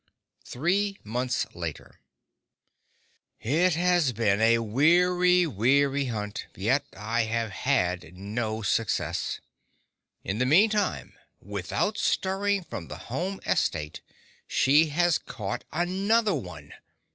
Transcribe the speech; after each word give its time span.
Three 0.43 0.97
Months 1.03 1.45
Later 1.53 1.99
It 3.39 3.75
has 3.75 4.13
been 4.13 4.41
a 4.41 4.57
weary, 4.57 5.45
weary 5.45 6.05
hunt, 6.05 6.47
yet 6.55 6.85
I 6.97 7.25
have 7.25 7.51
had 7.51 8.17
no 8.17 8.63
success. 8.63 9.41
In 10.23 10.39
the 10.39 10.45
mean 10.47 10.71
time, 10.71 11.13
without 11.39 11.99
stirring 11.99 12.63
from 12.63 12.87
the 12.87 12.97
home 13.13 13.41
estate, 13.45 14.01
she 14.47 14.87
has 14.87 15.19
caught 15.19 15.65
another 15.71 16.33
one! 16.33 16.73